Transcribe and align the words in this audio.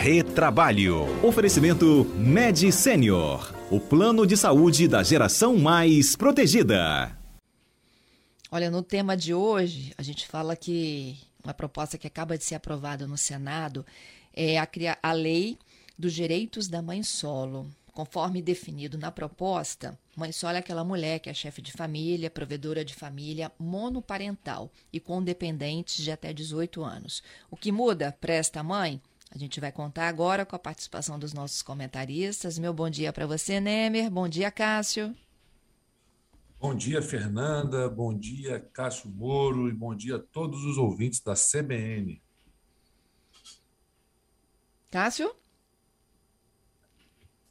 Retrabalho. 0.00 1.06
Oferecimento 1.26 2.04
Med 2.16 2.70
Senior. 2.70 3.52
O 3.68 3.80
plano 3.80 4.24
de 4.24 4.36
saúde 4.36 4.86
da 4.86 5.02
geração 5.02 5.58
mais 5.58 6.14
protegida. 6.14 7.18
Olha, 8.48 8.70
no 8.70 8.80
tema 8.80 9.16
de 9.16 9.34
hoje, 9.34 9.92
a 9.98 10.02
gente 10.04 10.24
fala 10.28 10.54
que 10.54 11.18
uma 11.42 11.52
proposta 11.52 11.98
que 11.98 12.06
acaba 12.06 12.38
de 12.38 12.44
ser 12.44 12.54
aprovada 12.54 13.08
no 13.08 13.18
Senado 13.18 13.84
é 14.32 14.56
a, 14.56 14.68
a 15.02 15.12
lei 15.12 15.58
dos 15.98 16.14
direitos 16.14 16.68
da 16.68 16.80
mãe 16.80 17.02
solo. 17.02 17.68
Conforme 17.92 18.40
definido 18.40 18.96
na 18.96 19.10
proposta, 19.10 19.98
mãe 20.16 20.30
solo 20.30 20.54
é 20.54 20.58
aquela 20.58 20.84
mulher 20.84 21.18
que 21.18 21.28
é 21.28 21.34
chefe 21.34 21.60
de 21.60 21.72
família, 21.72 22.30
provedora 22.30 22.84
de 22.84 22.94
família, 22.94 23.50
monoparental 23.58 24.70
e 24.92 25.00
com 25.00 25.20
dependentes 25.20 26.04
de 26.04 26.12
até 26.12 26.32
18 26.32 26.84
anos. 26.84 27.20
O 27.50 27.56
que 27.56 27.72
muda 27.72 28.16
para 28.20 28.34
esta 28.34 28.62
mãe? 28.62 29.02
A 29.30 29.36
gente 29.36 29.60
vai 29.60 29.70
contar 29.70 30.08
agora 30.08 30.46
com 30.46 30.56
a 30.56 30.58
participação 30.58 31.18
dos 31.18 31.32
nossos 31.32 31.62
comentaristas. 31.62 32.58
Meu 32.58 32.72
bom 32.72 32.88
dia 32.88 33.12
para 33.12 33.26
você, 33.26 33.60
Nemer. 33.60 34.10
Bom 34.10 34.28
dia, 34.28 34.50
Cássio. 34.50 35.14
Bom 36.58 36.74
dia, 36.74 37.02
Fernanda. 37.02 37.88
Bom 37.88 38.16
dia, 38.16 38.58
Cássio 38.72 39.10
Moro. 39.10 39.68
E 39.68 39.72
bom 39.72 39.94
dia 39.94 40.16
a 40.16 40.18
todos 40.18 40.64
os 40.64 40.78
ouvintes 40.78 41.20
da 41.20 41.34
CBN. 41.34 42.20
Cássio? 44.90 45.30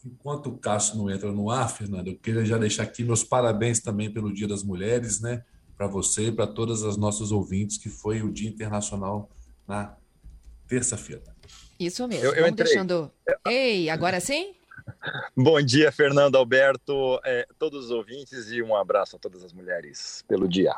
Enquanto 0.04 0.48
o 0.48 0.58
Cássio 0.58 0.98
não 0.98 1.10
entra 1.10 1.32
no 1.32 1.50
ar, 1.52 1.70
Fernanda, 1.70 2.10
eu 2.10 2.18
queria 2.18 2.44
já 2.44 2.58
deixar 2.58 2.84
aqui 2.84 3.04
meus 3.04 3.24
parabéns 3.24 3.80
também 3.80 4.12
pelo 4.12 4.34
Dia 4.34 4.48
das 4.48 4.64
Mulheres, 4.64 5.22
né? 5.22 5.46
Para 5.76 5.88
você 5.88 6.28
e 6.28 6.32
para 6.32 6.48
todas 6.48 6.84
as 6.84 6.98
nossas 6.98 7.32
ouvintes, 7.32 7.78
que 7.78 7.90
foi 7.90 8.24
o 8.24 8.32
Dia 8.32 8.50
Internacional 8.50 9.30
na 9.68 9.96
terça-feira. 10.68 11.24
Isso 11.80 12.08
mesmo. 12.08 12.26
Eu, 12.26 12.32
eu 12.32 12.36
Vamos 12.38 12.52
entrei. 12.52 12.68
deixando. 12.68 13.12
Ei, 13.46 13.90
agora 13.90 14.20
sim? 14.20 14.56
Bom 15.36 15.62
dia, 15.62 15.92
Fernando 15.92 16.36
Alberto, 16.36 17.20
é, 17.26 17.48
todos 17.58 17.86
os 17.86 17.92
ouvintes 17.92 18.52
e 18.52 18.62
um 18.62 18.76
abraço 18.76 19.16
a 19.16 19.20
todas 19.20 19.44
as 19.44 19.54
mulheres 19.54 20.24
pelo 20.28 20.48
dia. 20.48 20.76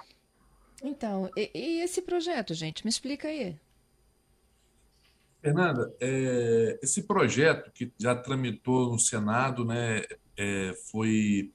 Então, 0.83 1.29
e, 1.35 1.51
e 1.53 1.81
esse 1.81 2.01
projeto, 2.01 2.53
gente? 2.53 2.85
Me 2.85 2.89
explica 2.89 3.27
aí. 3.27 3.57
Fernanda, 5.41 5.93
é, 6.01 6.79
esse 6.81 7.03
projeto 7.03 7.71
que 7.71 7.91
já 7.97 8.13
tramitou 8.15 8.91
no 8.91 8.99
Senado, 8.99 9.63
né, 9.63 10.03
é, 10.35 10.73
foi 10.91 11.53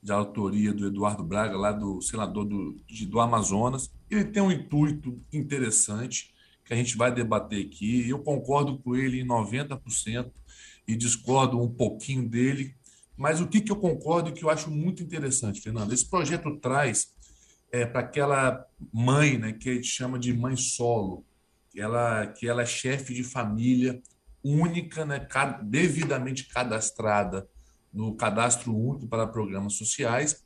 de 0.00 0.12
autoria 0.12 0.72
do 0.72 0.86
Eduardo 0.86 1.24
Braga, 1.24 1.56
lá 1.56 1.72
do 1.72 2.00
senador 2.02 2.44
do, 2.44 2.76
do 3.08 3.20
Amazonas. 3.20 3.90
Ele 4.10 4.24
tem 4.24 4.42
um 4.42 4.52
intuito 4.52 5.18
interessante 5.32 6.33
que 6.64 6.72
a 6.72 6.76
gente 6.76 6.96
vai 6.96 7.12
debater 7.12 7.66
aqui. 7.66 8.08
Eu 8.08 8.20
concordo 8.20 8.78
com 8.78 8.96
ele 8.96 9.20
em 9.20 9.26
90% 9.26 10.30
e 10.86 10.96
discordo 10.96 11.60
um 11.60 11.68
pouquinho 11.68 12.28
dele. 12.28 12.74
Mas 13.16 13.40
o 13.40 13.46
que, 13.46 13.60
que 13.60 13.70
eu 13.70 13.76
concordo 13.76 14.30
e 14.30 14.32
que 14.32 14.44
eu 14.44 14.50
acho 14.50 14.70
muito 14.70 15.02
interessante, 15.02 15.60
Fernando? 15.60 15.92
Esse 15.92 16.08
projeto 16.08 16.56
traz 16.56 17.12
é, 17.70 17.84
para 17.84 18.00
aquela 18.00 18.66
mãe, 18.92 19.38
né, 19.38 19.52
que 19.52 19.70
a 19.70 19.74
gente 19.74 19.86
chama 19.86 20.18
de 20.18 20.32
mãe 20.32 20.56
solo, 20.56 21.24
ela, 21.76 22.26
que 22.26 22.46
ela 22.46 22.62
é 22.62 22.66
chefe 22.66 23.12
de 23.12 23.24
família 23.24 24.00
única, 24.42 25.04
né, 25.04 25.26
devidamente 25.62 26.46
cadastrada 26.48 27.48
no 27.92 28.14
cadastro 28.14 28.76
único 28.76 29.06
para 29.06 29.26
programas 29.26 29.74
sociais. 29.74 30.44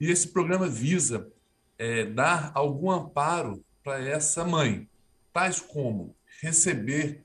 E 0.00 0.10
esse 0.10 0.28
programa 0.28 0.68
visa 0.68 1.30
é, 1.78 2.04
dar 2.04 2.52
algum 2.54 2.90
amparo 2.90 3.64
para 3.82 4.02
essa 4.02 4.44
mãe, 4.44 4.88
tais 5.32 5.60
como 5.60 6.14
receber 6.40 7.24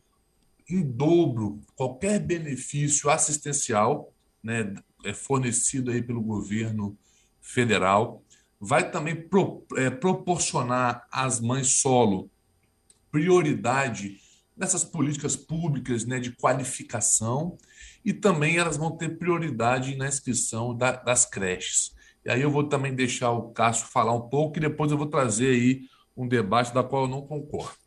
em 0.70 0.82
dobro 0.82 1.62
qualquer 1.76 2.20
benefício 2.20 3.10
assistencial 3.10 4.14
né, 4.44 4.74
é 5.04 5.14
fornecido 5.14 5.92
aí 5.92 6.02
pelo 6.02 6.22
governo 6.22 6.98
federal, 7.42 8.24
vai 8.60 8.90
também 8.90 9.16
pro, 9.16 9.66
é, 9.76 9.90
proporcionar 9.90 11.08
às 11.12 11.40
mães 11.40 11.82
solo 11.82 12.30
prioridade 13.12 14.20
nessas 14.58 14.84
políticas 14.84 15.36
públicas 15.36 16.06
né, 16.06 16.20
de 16.20 16.32
qualificação 16.32 17.58
e 18.04 18.14
também 18.14 18.58
elas 18.58 18.78
vão 18.78 18.92
ter 18.92 19.18
prioridade 19.18 19.96
na 19.96 20.08
inscrição 20.08 20.76
da, 20.76 20.92
das 20.92 21.26
creches. 21.26 21.94
E 22.24 22.30
aí 22.30 22.42
eu 22.42 22.52
vou 22.52 22.64
também 22.64 22.94
deixar 22.94 23.32
o 23.32 23.52
Cássio 23.52 23.88
falar 23.88 24.14
um 24.14 24.30
pouco 24.30 24.58
e 24.58 24.62
depois 24.62 24.92
eu 24.92 24.98
vou 24.98 25.08
trazer 25.08 25.50
aí 25.50 25.82
um 26.16 26.28
debate 26.28 26.74
da 26.74 26.84
qual 26.84 27.04
eu 27.04 27.10
não 27.10 27.22
concordo. 27.22 27.85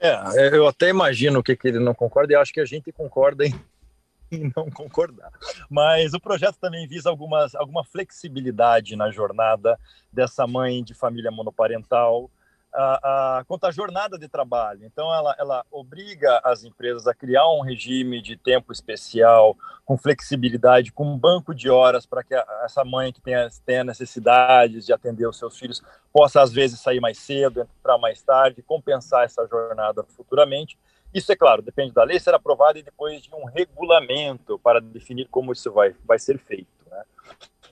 É, 0.00 0.56
eu 0.56 0.66
até 0.66 0.88
imagino 0.88 1.42
que, 1.42 1.56
que 1.56 1.68
ele 1.68 1.78
não 1.78 1.94
concorda 1.94 2.32
e 2.32 2.36
acho 2.36 2.52
que 2.52 2.60
a 2.60 2.64
gente 2.64 2.92
concorda 2.92 3.44
em 4.30 4.52
não 4.56 4.70
concordar. 4.70 5.30
Mas 5.70 6.14
o 6.14 6.20
projeto 6.20 6.56
também 6.60 6.86
visa 6.86 7.08
algumas, 7.08 7.54
alguma 7.54 7.84
flexibilidade 7.84 8.96
na 8.96 9.10
jornada 9.10 9.78
dessa 10.12 10.46
mãe 10.46 10.82
de 10.82 10.94
família 10.94 11.30
monoparental, 11.30 12.30
a, 12.74 13.38
a, 13.38 13.44
quanto 13.44 13.64
à 13.64 13.70
jornada 13.70 14.18
de 14.18 14.28
trabalho. 14.28 14.84
Então, 14.84 15.14
ela, 15.14 15.34
ela 15.38 15.64
obriga 15.70 16.40
as 16.42 16.64
empresas 16.64 17.06
a 17.06 17.14
criar 17.14 17.48
um 17.48 17.60
regime 17.60 18.20
de 18.20 18.36
tempo 18.36 18.72
especial, 18.72 19.56
com 19.84 19.96
flexibilidade, 19.96 20.92
com 20.92 21.04
um 21.06 21.16
banco 21.16 21.54
de 21.54 21.70
horas 21.70 22.04
para 22.04 22.24
que 22.24 22.34
a, 22.34 22.44
essa 22.64 22.84
mãe 22.84 23.12
que 23.12 23.20
tenha, 23.20 23.48
tenha 23.64 23.84
necessidades 23.84 24.84
de 24.84 24.92
atender 24.92 25.26
os 25.26 25.38
seus 25.38 25.56
filhos 25.56 25.82
possa, 26.12 26.42
às 26.42 26.52
vezes, 26.52 26.80
sair 26.80 27.00
mais 27.00 27.18
cedo, 27.18 27.60
entrar 27.60 27.96
mais 27.98 28.20
tarde, 28.22 28.62
compensar 28.62 29.24
essa 29.24 29.46
jornada 29.46 30.02
futuramente. 30.02 30.76
Isso, 31.14 31.30
é 31.30 31.36
claro, 31.36 31.62
depende 31.62 31.92
da 31.92 32.02
lei 32.02 32.18
ser 32.18 32.34
aprovada 32.34 32.76
e 32.76 32.82
depois 32.82 33.22
de 33.22 33.32
um 33.32 33.44
regulamento 33.44 34.58
para 34.58 34.80
definir 34.80 35.28
como 35.28 35.52
isso 35.52 35.70
vai, 35.70 35.94
vai 36.04 36.18
ser 36.18 36.38
feito. 36.38 36.66
Né? 36.90 37.02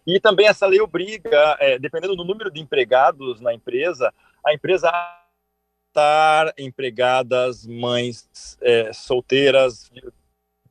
E 0.07 0.21
também 0.21 0.47
essa 0.47 0.65
lei 0.67 0.81
obriga, 0.81 1.57
é, 1.59 1.77
dependendo 1.77 2.15
do 2.15 2.25
número 2.25 2.53
de 2.53 2.61
empregados 2.61 3.41
na 3.41 3.53
empresa, 3.53 4.15
a 4.45 4.53
empresa 4.53 4.91
estar 5.89 6.53
empregadas 6.59 7.67
mães 7.67 8.57
é, 8.61 8.93
solteiras 8.93 9.91
de, 9.93 10.03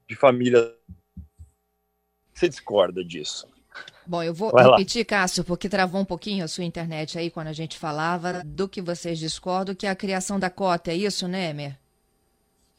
de, 0.08 0.16
família. 0.16 0.76
Você 2.34 2.50
discorda 2.50 3.04
disso? 3.06 3.48
Bom, 4.06 4.24
eu 4.24 4.34
vou 4.34 4.52
Vai 4.52 4.66
repetir, 4.66 5.02
lá. 5.02 5.06
Cássio, 5.06 5.44
porque 5.44 5.70
travou 5.70 6.02
um 6.02 6.06
pouquinho 6.06 6.44
a 6.44 6.48
sua 6.48 6.64
internet 6.64 7.20
aí 7.20 7.30
quando 7.30 7.48
a 7.48 7.54
gente 7.54 7.78
falava 7.78 8.44
do 8.44 8.68
que 8.68 8.82
vocês 8.82 9.20
discordam, 9.20 9.76
que 9.76 9.86
é 9.86 9.90
a 9.90 9.96
criação 9.96 10.40
da 10.40 10.50
cota, 10.50 10.92
é 10.92 10.96
isso, 10.96 11.28
né, 11.28 11.52
Emer? 11.52 11.78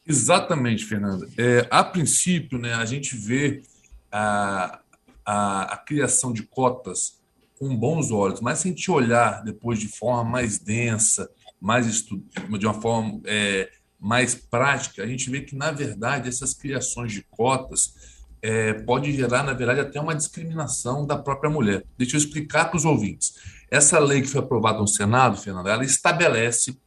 Exatamente, 0.05 0.83
Fernanda. 0.83 1.27
É, 1.37 1.65
a 1.71 1.81
princípio, 1.81 2.57
né, 2.59 2.73
a 2.73 2.83
gente 2.83 3.15
vê 3.15 3.63
a, 4.11 4.81
a, 5.25 5.73
a 5.73 5.77
criação 5.77 6.33
de 6.33 6.43
cotas 6.43 7.22
com 7.63 7.77
bons 7.77 8.11
olhos, 8.11 8.41
mas 8.41 8.59
se 8.59 8.67
a 8.67 8.71
gente 8.71 8.91
olhar 8.91 9.41
depois 9.41 9.79
de 9.79 9.87
forma 9.87 10.29
mais 10.29 10.59
densa, 10.59 11.29
mais 11.61 11.87
estu... 11.87 12.21
de 12.59 12.65
uma 12.65 12.73
forma 12.73 13.21
é, 13.25 13.69
mais 13.97 14.35
prática, 14.35 15.01
a 15.01 15.07
gente 15.07 15.29
vê 15.29 15.41
que, 15.41 15.55
na 15.55 15.71
verdade, 15.71 16.27
essas 16.27 16.53
criações 16.53 17.13
de 17.13 17.23
cotas 17.31 17.93
é, 18.41 18.73
pode 18.73 19.13
gerar, 19.13 19.43
na 19.43 19.53
verdade, 19.53 19.79
até 19.79 19.99
uma 19.99 20.13
discriminação 20.13 21.07
da 21.07 21.17
própria 21.17 21.49
mulher. 21.49 21.85
Deixa 21.97 22.17
eu 22.17 22.19
explicar 22.19 22.65
para 22.65 22.75
os 22.75 22.83
ouvintes. 22.83 23.33
Essa 23.71 23.97
lei 23.97 24.21
que 24.21 24.27
foi 24.27 24.41
aprovada 24.41 24.79
no 24.79 24.87
Senado, 24.87 25.37
Fernando, 25.37 25.69
ela 25.69 25.85
estabelece, 25.85 26.77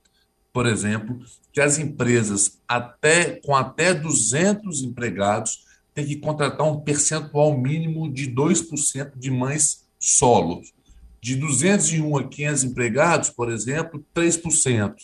por 0.52 0.66
exemplo, 0.66 1.18
que 1.50 1.60
as 1.60 1.78
empresas 1.78 2.60
até 2.68 3.40
com 3.40 3.56
até 3.56 3.94
200 3.94 4.82
empregados 4.82 5.64
têm 5.94 6.04
que 6.04 6.16
contratar 6.16 6.66
um 6.66 6.80
percentual 6.80 7.56
mínimo 7.56 8.12
de 8.12 8.30
2% 8.30 9.12
de 9.16 9.30
mães 9.30 9.85
solos. 10.06 10.72
De 11.20 11.34
201 11.34 12.16
a 12.16 12.28
500 12.28 12.64
empregados, 12.64 13.30
por 13.30 13.50
exemplo, 13.50 14.04
3%. 14.14 14.94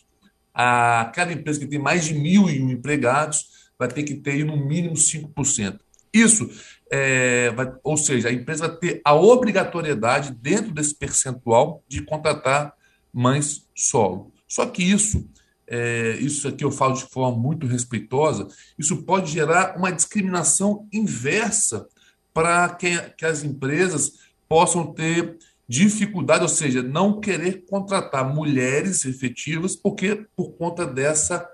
A, 0.54 1.10
cada 1.14 1.32
empresa 1.32 1.58
que 1.58 1.66
tem 1.66 1.78
mais 1.78 2.04
de 2.04 2.14
1.001 2.14 2.70
empregados 2.70 3.46
vai 3.78 3.88
ter 3.88 4.04
que 4.04 4.14
ter 4.14 4.44
no 4.44 4.56
mínimo 4.56 4.94
5%. 4.94 5.80
Isso, 6.12 6.48
é, 6.90 7.50
vai, 7.52 7.72
ou 7.82 7.96
seja, 7.96 8.28
a 8.28 8.32
empresa 8.32 8.68
vai 8.68 8.76
ter 8.76 9.00
a 9.04 9.14
obrigatoriedade, 9.14 10.36
dentro 10.40 10.70
desse 10.72 10.94
percentual, 10.94 11.82
de 11.88 12.02
contratar 12.02 12.74
mães 13.12 13.66
solo. 13.74 14.32
Só 14.46 14.66
que 14.66 14.82
isso, 14.82 15.28
é, 15.66 16.18
isso 16.20 16.46
aqui 16.46 16.62
eu 16.62 16.70
falo 16.70 16.94
de 16.94 17.06
forma 17.06 17.36
muito 17.36 17.66
respeitosa, 17.66 18.46
isso 18.78 19.02
pode 19.04 19.32
gerar 19.32 19.76
uma 19.76 19.90
discriminação 19.90 20.86
inversa 20.92 21.88
para 22.32 22.68
que, 22.68 22.96
que 23.16 23.24
as 23.24 23.42
empresas 23.42 24.12
possam 24.52 24.92
ter 24.92 25.38
dificuldade, 25.66 26.42
ou 26.42 26.48
seja, 26.48 26.82
não 26.82 27.18
querer 27.18 27.64
contratar 27.64 28.34
mulheres 28.34 29.06
efetivas 29.06 29.74
porque 29.74 30.26
por 30.36 30.52
conta 30.58 30.84
dessa 30.84 31.50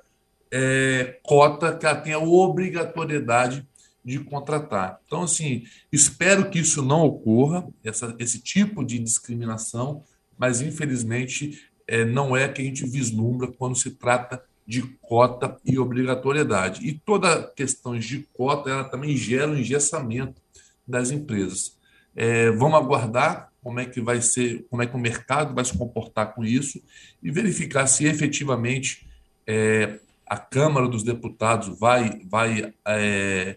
é, 0.50 1.16
cota 1.22 1.76
que 1.76 1.86
ela 1.86 2.00
tem 2.00 2.12
a 2.12 2.18
obrigatoriedade 2.18 3.64
de 4.04 4.18
contratar. 4.18 4.98
Então, 5.06 5.22
assim, 5.22 5.62
espero 5.92 6.50
que 6.50 6.58
isso 6.58 6.82
não 6.82 7.02
ocorra, 7.02 7.68
essa, 7.84 8.16
esse 8.18 8.40
tipo 8.40 8.84
de 8.84 8.98
discriminação, 8.98 10.02
mas 10.36 10.60
infelizmente 10.60 11.70
é, 11.86 12.04
não 12.04 12.36
é 12.36 12.48
que 12.48 12.60
a 12.60 12.64
gente 12.64 12.84
vislumbra 12.84 13.46
quando 13.46 13.76
se 13.76 13.92
trata 13.92 14.42
de 14.66 14.82
cota 15.00 15.56
e 15.64 15.78
obrigatoriedade. 15.78 16.84
E 16.84 16.94
toda 16.94 17.46
questão 17.54 17.96
de 17.96 18.26
cota, 18.32 18.68
ela 18.68 18.84
também 18.84 19.16
gera 19.16 19.52
um 19.52 19.56
engessamento 19.56 20.42
das 20.84 21.12
empresas. 21.12 21.77
É, 22.20 22.50
vamos 22.50 22.76
aguardar 22.76 23.52
como 23.62 23.78
é 23.78 23.86
que 23.86 24.00
vai 24.00 24.20
ser, 24.20 24.66
como 24.68 24.82
é 24.82 24.86
que 24.88 24.96
o 24.96 24.98
mercado 24.98 25.54
vai 25.54 25.64
se 25.64 25.78
comportar 25.78 26.34
com 26.34 26.44
isso 26.44 26.82
e 27.22 27.30
verificar 27.30 27.86
se 27.86 28.06
efetivamente 28.06 29.06
é, 29.46 30.00
a 30.26 30.36
Câmara 30.36 30.88
dos 30.88 31.04
Deputados 31.04 31.78
vai, 31.78 32.20
vai, 32.28 32.74
é, 32.84 33.56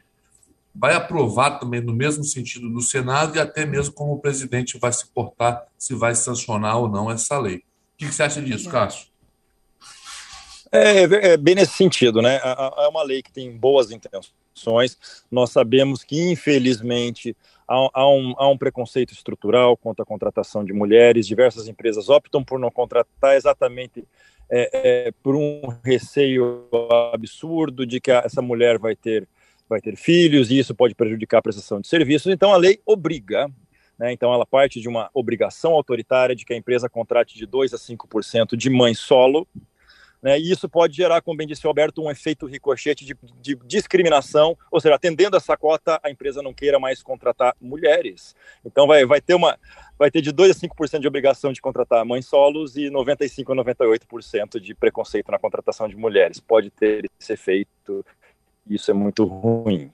vai 0.75 0.93
aprovar 0.93 1.57
também 1.57 1.81
no 1.81 1.91
mesmo 1.91 2.23
sentido 2.23 2.69
do 2.69 2.81
Senado 2.81 3.35
e 3.35 3.39
até 3.39 3.65
mesmo 3.65 3.95
como 3.95 4.13
o 4.13 4.19
presidente 4.19 4.77
vai 4.77 4.93
se 4.93 5.07
portar, 5.07 5.65
se 5.75 5.95
vai 5.95 6.13
sancionar 6.13 6.77
ou 6.77 6.87
não 6.87 7.09
essa 7.09 7.39
lei. 7.39 7.57
O 7.57 7.97
que 7.97 8.11
você 8.11 8.21
acha 8.21 8.43
disso, 8.43 8.69
Cássio? 8.69 9.07
É, 10.71 11.01
é, 11.01 11.37
bem 11.37 11.55
nesse 11.55 11.73
sentido, 11.73 12.21
né? 12.21 12.39
É 12.43 12.87
uma 12.87 13.03
lei 13.03 13.23
que 13.23 13.31
tem 13.31 13.51
boas 13.57 13.89
intenções. 13.89 15.25
Nós 15.31 15.49
sabemos 15.49 16.03
que, 16.03 16.31
infelizmente, 16.31 17.35
há, 17.71 17.89
há, 17.93 18.09
um, 18.09 18.33
há 18.37 18.49
um 18.49 18.57
preconceito 18.57 19.13
estrutural 19.13 19.77
contra 19.77 20.03
a 20.03 20.05
contratação 20.05 20.63
de 20.63 20.73
mulheres. 20.73 21.25
Diversas 21.25 21.67
empresas 21.67 22.09
optam 22.09 22.43
por 22.43 22.59
não 22.59 22.69
contratar 22.69 23.35
exatamente 23.35 24.03
é, 24.49 25.07
é, 25.07 25.11
por 25.23 25.35
um 25.35 25.61
receio 25.83 26.67
absurdo 27.13 27.85
de 27.85 28.01
que 28.01 28.11
essa 28.11 28.41
mulher 28.41 28.77
vai 28.77 28.95
ter, 28.95 29.27
vai 29.69 29.79
ter 29.79 29.95
filhos 29.95 30.51
e 30.51 30.59
isso 30.59 30.75
pode 30.75 30.93
prejudicar 30.93 31.37
a 31.37 31.41
prestação 31.41 31.79
de 31.79 31.87
serviços. 31.87 32.31
Então, 32.31 32.53
a 32.53 32.57
lei 32.57 32.79
obriga. 32.85 33.49
Né, 33.97 34.11
então, 34.11 34.33
ela 34.33 34.45
parte 34.45 34.81
de 34.81 34.89
uma 34.89 35.09
obrigação 35.13 35.73
autoritária 35.73 36.35
de 36.35 36.43
que 36.43 36.53
a 36.53 36.57
empresa 36.57 36.89
contrate 36.89 37.37
de 37.37 37.45
2 37.45 37.73
a 37.73 37.77
5% 37.77 38.57
de 38.57 38.69
mãe 38.69 38.93
solo, 38.93 39.47
né, 40.21 40.39
e 40.39 40.51
isso 40.51 40.69
pode 40.69 40.95
gerar, 40.95 41.21
como 41.21 41.37
bem 41.37 41.47
disse 41.47 41.65
o 41.65 41.69
Alberto, 41.69 42.03
um 42.03 42.11
efeito 42.11 42.45
ricochete 42.45 43.03
de, 43.03 43.17
de, 43.41 43.55
discriminação, 43.65 44.55
ou 44.69 44.79
seja, 44.79 44.95
atendendo 44.95 45.35
essa 45.35 45.57
cota, 45.57 45.99
a 46.03 46.11
empresa 46.11 46.43
não 46.43 46.53
queira 46.53 46.79
mais 46.79 47.01
contratar 47.01 47.55
mulheres. 47.59 48.35
Então 48.63 48.85
vai, 48.85 49.03
vai 49.05 49.19
ter 49.19 49.33
uma 49.33 49.57
vai 49.97 50.11
ter 50.11 50.21
de 50.21 50.31
2 50.31 50.51
a 50.51 50.67
5% 50.67 50.99
de 50.99 51.07
obrigação 51.07 51.51
de 51.51 51.61
contratar 51.61 52.05
mães 52.05 52.25
solos 52.25 52.75
e 52.75 52.89
95 52.89 53.51
a 53.51 53.55
98% 53.55 54.59
de 54.59 54.73
preconceito 54.75 55.31
na 55.31 55.39
contratação 55.39 55.87
de 55.87 55.95
mulheres. 55.95 56.39
Pode 56.39 56.69
ter 56.69 57.09
esse 57.19 57.33
efeito, 57.33 58.05
isso 58.67 58.89
é 58.91 58.93
muito 58.93 59.25
ruim. 59.25 59.91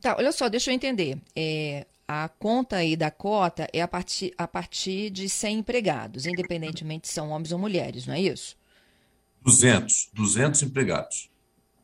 Tá, 0.00 0.16
olha 0.16 0.32
só, 0.32 0.48
deixa 0.48 0.70
eu 0.70 0.74
entender. 0.74 1.18
É, 1.34 1.86
a 2.08 2.28
conta 2.28 2.76
aí 2.76 2.96
da 2.96 3.10
cota 3.10 3.66
é 3.72 3.82
a 3.82 3.88
partir, 3.88 4.32
a 4.36 4.46
partir 4.46 5.10
de 5.10 5.28
100 5.28 5.58
empregados, 5.58 6.26
independentemente 6.26 7.08
se 7.08 7.14
são 7.14 7.30
homens 7.30 7.52
ou 7.52 7.58
mulheres, 7.58 8.06
não 8.06 8.14
é 8.14 8.20
isso? 8.20 8.56
200, 9.46 10.10
200 10.12 10.62
empregados. 10.64 11.30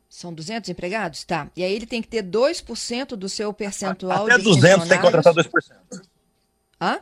São 0.09 0.33
200 0.33 0.69
empregados? 0.69 1.23
Tá. 1.23 1.49
E 1.55 1.63
aí 1.63 1.73
ele 1.73 1.87
tem 1.87 2.01
que 2.01 2.07
ter 2.07 2.21
2% 2.21 3.15
do 3.15 3.29
seu 3.29 3.51
percentual 3.53 4.25
Até 4.25 4.37
de 4.37 4.43
200 4.43 4.87
tem 4.87 4.97
que 4.97 5.03
contratar 5.03 5.33
2%. 5.33 5.49
Hã? 6.79 6.99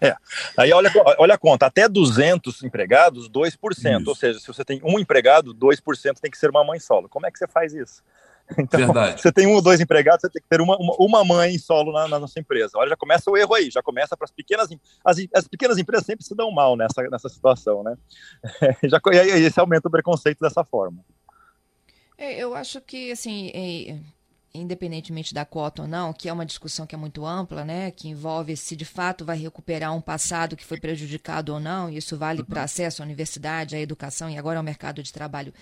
É. 0.00 0.14
Aí 0.56 0.72
olha, 0.72 0.92
olha 1.18 1.34
a 1.34 1.38
conta, 1.38 1.66
até 1.66 1.88
200 1.88 2.62
empregados, 2.62 3.28
2%. 3.28 4.00
Isso. 4.00 4.08
Ou 4.08 4.14
seja, 4.14 4.38
se 4.38 4.46
você 4.46 4.64
tem 4.64 4.80
um 4.84 4.98
empregado, 4.98 5.52
2% 5.54 6.20
tem 6.20 6.30
que 6.30 6.38
ser 6.38 6.50
uma 6.50 6.62
mãe 6.62 6.78
solo. 6.78 7.08
Como 7.08 7.26
é 7.26 7.30
que 7.32 7.38
você 7.38 7.48
faz 7.48 7.72
isso? 7.74 8.02
Então, 8.58 8.80
Verdade. 8.80 9.20
você 9.20 9.30
tem 9.30 9.46
um 9.46 9.52
ou 9.52 9.62
dois 9.62 9.80
empregados, 9.80 10.22
você 10.22 10.30
tem 10.30 10.42
que 10.42 10.48
ter 10.48 10.60
uma, 10.60 10.76
uma, 10.78 10.96
uma 10.98 11.24
mãe 11.24 11.58
solo 11.58 11.92
na, 11.92 12.08
na, 12.08 12.18
nossa 12.18 12.40
empresa. 12.40 12.72
Olha, 12.76 12.90
já 12.90 12.96
começa 12.96 13.30
o 13.30 13.36
erro 13.36 13.54
aí, 13.54 13.70
já 13.70 13.82
começa 13.82 14.16
para 14.16 14.24
as 14.24 14.30
pequenas 14.30 14.68
as, 15.04 15.18
as 15.34 15.46
pequenas 15.46 15.78
empresas 15.78 16.06
sempre 16.06 16.24
se 16.24 16.34
dão 16.34 16.50
mal 16.50 16.76
nessa, 16.76 17.02
nessa 17.10 17.28
situação, 17.28 17.82
né? 17.82 17.96
já, 18.84 19.00
e 19.12 19.18
aí 19.18 19.42
esse 19.42 19.60
aumenta 19.60 19.88
o 19.88 19.90
preconceito 19.90 20.40
dessa 20.40 20.64
forma. 20.64 21.04
É, 22.16 22.36
eu 22.36 22.54
acho 22.54 22.80
que, 22.80 23.12
assim, 23.12 23.50
é, 23.54 23.98
independentemente 24.52 25.32
da 25.32 25.44
cota 25.44 25.82
ou 25.82 25.88
não, 25.88 26.12
que 26.12 26.28
é 26.28 26.32
uma 26.32 26.46
discussão 26.46 26.86
que 26.86 26.94
é 26.94 26.98
muito 26.98 27.24
ampla, 27.24 27.64
né, 27.64 27.90
que 27.90 28.08
envolve 28.08 28.56
se 28.56 28.74
de 28.74 28.84
fato 28.84 29.24
vai 29.24 29.38
recuperar 29.38 29.94
um 29.94 30.00
passado 30.00 30.56
que 30.56 30.64
foi 30.64 30.80
prejudicado 30.80 31.52
ou 31.52 31.60
não, 31.60 31.88
e 31.88 31.96
isso 31.96 32.16
vale 32.16 32.42
para 32.42 32.64
acesso 32.64 33.02
à 33.02 33.04
universidade, 33.04 33.76
à 33.76 33.80
educação 33.80 34.28
e 34.28 34.36
agora 34.36 34.58
ao 34.58 34.64
mercado 34.64 35.02
de 35.02 35.12
trabalho 35.12 35.52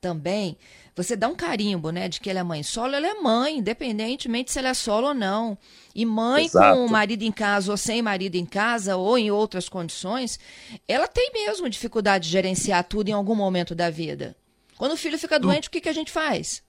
também, 0.00 0.56
você 0.94 1.14
dá 1.14 1.28
um 1.28 1.34
carimbo, 1.34 1.90
né, 1.90 2.08
de 2.08 2.20
que 2.20 2.28
ela 2.28 2.40
é 2.40 2.42
mãe 2.42 2.62
solo, 2.62 2.94
ela 2.94 3.06
é 3.06 3.14
mãe, 3.14 3.58
independentemente 3.58 4.50
se 4.50 4.58
ela 4.58 4.70
é 4.70 4.74
solo 4.74 5.08
ou 5.08 5.14
não. 5.14 5.56
E 5.94 6.04
mãe 6.04 6.46
Exato. 6.46 6.76
com 6.76 6.86
o 6.86 6.90
marido 6.90 7.22
em 7.22 7.30
casa 7.30 7.70
ou 7.70 7.76
sem 7.76 8.02
marido 8.02 8.34
em 8.34 8.44
casa 8.44 8.96
ou 8.96 9.16
em 9.16 9.30
outras 9.30 9.68
condições, 9.68 10.40
ela 10.88 11.06
tem 11.06 11.30
mesmo 11.32 11.68
dificuldade 11.68 12.24
de 12.24 12.30
gerenciar 12.30 12.82
tudo 12.84 13.08
em 13.08 13.12
algum 13.12 13.34
momento 13.34 13.74
da 13.74 13.90
vida. 13.90 14.36
Quando 14.76 14.92
o 14.92 14.96
filho 14.96 15.18
fica 15.18 15.38
doente, 15.38 15.68
o 15.68 15.70
que, 15.70 15.80
que 15.80 15.88
a 15.88 15.92
gente 15.92 16.10
faz? 16.10 16.62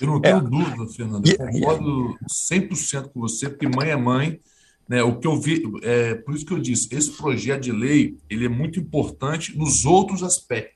Eu 0.00 0.06
não 0.08 0.20
tenho 0.20 0.38
é. 0.38 0.40
dúvida, 0.40 0.86
Fernando. 0.88 1.28
Eu 1.28 1.38
concordo 1.38 2.18
100% 2.28 3.08
com 3.08 3.20
você, 3.20 3.48
porque 3.48 3.68
mãe 3.68 3.90
é 3.90 3.96
mãe. 3.96 4.40
Né, 4.86 5.02
o 5.02 5.18
que 5.18 5.26
eu 5.26 5.40
vi, 5.40 5.62
é, 5.82 6.14
por 6.14 6.34
isso 6.34 6.44
que 6.44 6.52
eu 6.52 6.58
disse, 6.58 6.94
esse 6.94 7.10
projeto 7.10 7.62
de 7.62 7.72
lei 7.72 8.18
ele 8.28 8.44
é 8.44 8.50
muito 8.50 8.78
importante 8.78 9.56
nos 9.56 9.86
outros 9.86 10.22
aspectos 10.22 10.74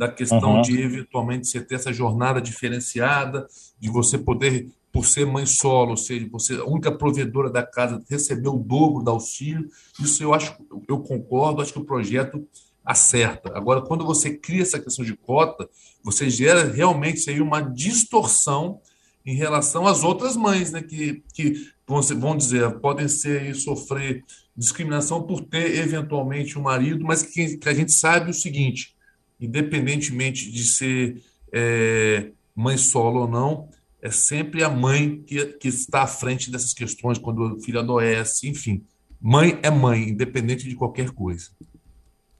da 0.00 0.08
questão 0.08 0.56
uhum. 0.56 0.62
de 0.62 0.80
eventualmente 0.80 1.46
você 1.46 1.60
ter 1.60 1.74
essa 1.74 1.92
jornada 1.92 2.40
diferenciada, 2.40 3.46
de 3.78 3.90
você 3.90 4.16
poder, 4.16 4.66
por 4.90 5.04
ser 5.04 5.26
mãe 5.26 5.44
solo, 5.44 5.90
ou 5.90 5.96
seja, 5.98 6.26
você 6.32 6.54
a 6.54 6.64
única 6.64 6.90
provedora 6.90 7.50
da 7.50 7.62
casa, 7.62 8.02
receber 8.08 8.48
o 8.48 8.56
dobro 8.56 9.04
do 9.04 9.10
auxílio. 9.10 9.68
Isso 10.00 10.22
eu 10.22 10.32
acho, 10.32 10.56
eu 10.88 11.00
concordo, 11.00 11.60
acho 11.60 11.74
que 11.74 11.78
o 11.78 11.84
projeto 11.84 12.42
acerta. 12.82 13.52
Agora, 13.54 13.82
quando 13.82 14.06
você 14.06 14.34
cria 14.34 14.62
essa 14.62 14.80
questão 14.80 15.04
de 15.04 15.14
cota, 15.14 15.68
você 16.02 16.30
gera 16.30 16.64
realmente 16.64 17.28
aí 17.28 17.38
uma 17.38 17.60
distorção 17.60 18.80
em 19.26 19.34
relação 19.34 19.86
às 19.86 20.02
outras 20.02 20.34
mães, 20.34 20.72
né, 20.72 20.80
que, 20.80 21.22
que 21.34 21.68
vão, 22.16 22.34
dizer, 22.34 22.78
podem 22.80 23.06
ser 23.06 23.54
sofrer 23.54 24.24
discriminação 24.56 25.22
por 25.22 25.42
ter 25.42 25.76
eventualmente 25.76 26.58
um 26.58 26.62
marido, 26.62 27.04
mas 27.04 27.22
que, 27.22 27.58
que 27.58 27.68
a 27.68 27.74
gente 27.74 27.92
sabe 27.92 28.30
o 28.30 28.34
seguinte, 28.34 28.98
independentemente 29.40 30.50
de 30.50 30.64
ser 30.64 31.22
é, 31.52 32.30
mãe 32.54 32.76
solo 32.76 33.22
ou 33.22 33.28
não, 33.28 33.68
é 34.02 34.10
sempre 34.10 34.62
a 34.62 34.70
mãe 34.70 35.22
que, 35.22 35.44
que 35.46 35.68
está 35.68 36.02
à 36.02 36.06
frente 36.06 36.50
dessas 36.50 36.72
questões 36.72 37.18
quando 37.18 37.56
o 37.56 37.60
filho 37.60 37.80
adoece, 37.80 38.48
enfim. 38.48 38.84
Mãe 39.20 39.58
é 39.62 39.70
mãe, 39.70 40.08
independente 40.08 40.68
de 40.68 40.74
qualquer 40.74 41.10
coisa. 41.10 41.50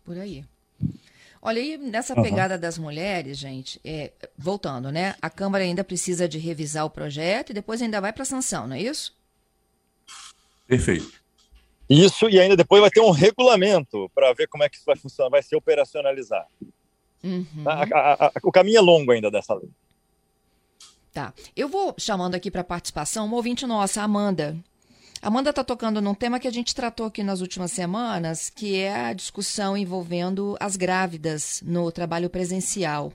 Por 0.05 0.19
aí. 0.19 0.44
Olha, 1.43 1.61
aí 1.61 1.79
nessa 1.79 2.14
uhum. 2.14 2.23
pegada 2.23 2.58
das 2.58 2.76
mulheres, 2.76 3.38
gente, 3.38 3.81
é, 3.82 4.12
voltando, 4.37 4.91
né? 4.91 5.15
A 5.22 5.31
Câmara 5.31 5.65
ainda 5.65 5.82
precisa 5.82 6.29
de 6.29 6.39
revisar 6.39 6.84
o 6.84 6.91
projeto 6.91 7.51
e 7.51 7.55
depois 7.55 7.81
ainda 7.81 8.01
vai 8.01 8.13
para 8.13 8.25
sanção, 8.25 8.67
não 8.67 8.77
é 8.77 8.82
isso? 8.82 9.17
Perfeito. 10.67 11.20
Isso, 11.89 12.29
e 12.29 12.39
ainda 12.39 12.56
depois 12.56 12.81
vai 12.81 12.91
ter 12.91 13.01
um 13.01 13.10
regulamento 13.10 14.08
para 14.15 14.32
ver 14.32 14.46
como 14.48 14.63
é 14.63 14.69
que 14.69 14.77
isso 14.77 14.84
vai 14.84 14.96
funcionar, 14.96 15.31
vai 15.31 15.43
ser 15.43 15.56
operacionalizado. 15.56 16.46
Uhum. 17.22 17.46
A, 17.67 17.82
a, 17.82 18.27
a, 18.27 18.32
o 18.43 18.53
caminho 18.53 18.79
é 18.79 18.81
longo 18.81 19.12
ainda 19.12 19.31
dessa 19.31 19.55
lei. 19.55 19.69
Tá. 21.12 21.34
Eu 21.56 21.69
vou 21.69 21.94
chamando 21.98 22.34
aqui 22.34 22.50
para 22.50 22.62
participação 22.62 23.27
uma 23.27 23.36
ouvinte 23.36 23.67
nossa, 23.67 24.03
Amanda. 24.03 24.56
Amanda 25.20 25.50
está 25.50 25.62
tocando 25.62 26.00
num 26.00 26.15
tema 26.15 26.41
que 26.41 26.48
a 26.48 26.53
gente 26.53 26.74
tratou 26.74 27.06
aqui 27.06 27.22
nas 27.22 27.41
últimas 27.41 27.72
semanas, 27.72 28.48
que 28.48 28.77
é 28.77 28.94
a 28.94 29.12
discussão 29.12 29.77
envolvendo 29.77 30.56
as 30.58 30.77
grávidas 30.77 31.62
no 31.67 31.93
trabalho 31.93 32.31
presencial. 32.31 33.12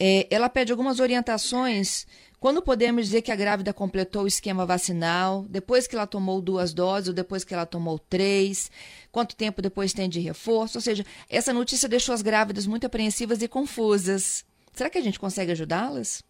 É, 0.00 0.26
ela 0.30 0.48
pede 0.48 0.72
algumas 0.72 1.00
orientações 1.00 2.06
quando 2.42 2.60
podemos 2.60 3.04
dizer 3.04 3.22
que 3.22 3.30
a 3.30 3.36
grávida 3.36 3.72
completou 3.72 4.24
o 4.24 4.26
esquema 4.26 4.66
vacinal? 4.66 5.46
Depois 5.48 5.86
que 5.86 5.94
ela 5.94 6.08
tomou 6.08 6.42
duas 6.42 6.74
doses 6.74 7.06
ou 7.06 7.14
depois 7.14 7.44
que 7.44 7.54
ela 7.54 7.64
tomou 7.64 8.00
três? 8.00 8.68
Quanto 9.12 9.36
tempo 9.36 9.62
depois 9.62 9.92
tem 9.92 10.08
de 10.08 10.18
reforço? 10.18 10.76
Ou 10.76 10.82
seja, 10.82 11.06
essa 11.30 11.52
notícia 11.52 11.88
deixou 11.88 12.12
as 12.12 12.20
grávidas 12.20 12.66
muito 12.66 12.84
apreensivas 12.84 13.40
e 13.42 13.46
confusas. 13.46 14.44
Será 14.72 14.90
que 14.90 14.98
a 14.98 15.00
gente 15.00 15.20
consegue 15.20 15.52
ajudá-las? 15.52 16.24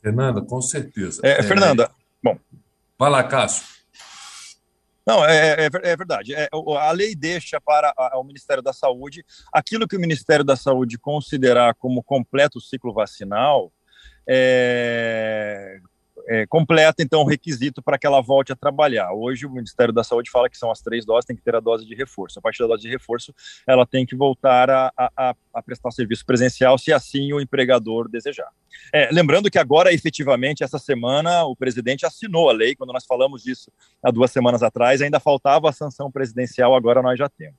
Fernanda, 0.00 0.40
com 0.40 0.62
certeza. 0.62 1.20
É, 1.22 1.40
é, 1.40 1.42
Fernanda, 1.42 1.90
bom. 2.24 2.38
Vai 2.98 3.10
lá, 3.10 3.24
Cássio. 3.24 3.77
Não, 5.08 5.24
é, 5.24 5.54
é, 5.64 5.70
é 5.84 5.96
verdade. 5.96 6.34
É, 6.34 6.50
a 6.52 6.92
lei 6.92 7.14
deixa 7.14 7.58
para 7.58 7.94
o 8.16 8.22
Ministério 8.22 8.62
da 8.62 8.74
Saúde 8.74 9.24
aquilo 9.50 9.88
que 9.88 9.96
o 9.96 10.00
Ministério 10.00 10.44
da 10.44 10.54
Saúde 10.54 10.98
considerar 10.98 11.74
como 11.76 12.02
completo 12.02 12.60
ciclo 12.60 12.92
vacinal, 12.92 13.72
é, 14.28 15.78
é, 16.28 16.46
completa, 16.46 17.02
então, 17.02 17.22
o 17.22 17.26
requisito 17.26 17.80
para 17.80 17.98
que 17.98 18.06
ela 18.06 18.20
volte 18.20 18.52
a 18.52 18.56
trabalhar. 18.56 19.12
Hoje, 19.14 19.46
o 19.46 19.50
Ministério 19.50 19.94
da 19.94 20.04
Saúde 20.04 20.30
fala 20.30 20.50
que 20.50 20.58
são 20.58 20.70
as 20.70 20.82
três 20.82 21.06
doses, 21.06 21.24
tem 21.24 21.34
que 21.34 21.40
ter 21.40 21.56
a 21.56 21.60
dose 21.60 21.86
de 21.86 21.94
reforço. 21.94 22.38
A 22.38 22.42
partir 22.42 22.58
da 22.58 22.66
dose 22.66 22.82
de 22.82 22.90
reforço, 22.90 23.34
ela 23.66 23.86
tem 23.86 24.04
que 24.04 24.14
voltar 24.14 24.68
a, 24.68 24.92
a, 24.94 25.34
a 25.54 25.62
prestar 25.62 25.90
serviço 25.90 26.26
presencial, 26.26 26.76
se 26.76 26.92
assim 26.92 27.32
o 27.32 27.40
empregador 27.40 28.10
desejar. 28.10 28.50
É, 28.92 29.08
lembrando 29.10 29.50
que 29.50 29.58
agora, 29.58 29.90
efetivamente, 29.90 30.62
essa 30.62 30.78
semana, 30.78 31.44
o 31.44 31.56
presidente 31.56 32.04
assinou 32.04 32.50
a 32.50 32.52
lei, 32.52 32.76
quando 32.76 32.92
nós 32.92 33.06
falamos 33.06 33.42
disso 33.42 33.72
há 34.02 34.10
duas 34.10 34.30
semanas 34.30 34.62
atrás, 34.62 35.00
ainda 35.00 35.18
faltava 35.18 35.70
a 35.70 35.72
sanção 35.72 36.10
presidencial, 36.10 36.74
agora 36.74 37.00
nós 37.00 37.18
já 37.18 37.28
temos. 37.30 37.56